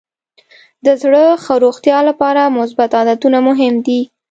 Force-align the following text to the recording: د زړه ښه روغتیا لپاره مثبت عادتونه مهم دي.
د 0.85 0.87
زړه 1.01 1.23
ښه 1.43 1.53
روغتیا 1.65 1.97
لپاره 2.09 2.53
مثبت 2.59 2.89
عادتونه 2.97 3.37
مهم 3.47 3.75
دي. 3.85 4.01